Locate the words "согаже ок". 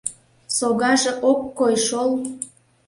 0.57-1.39